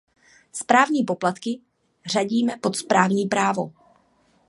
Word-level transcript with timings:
Správní 0.53 1.03
poplatky 1.05 1.61
řadíme 2.05 2.55
pod 2.61 2.75
správní 2.75 3.27
právo. 3.27 3.73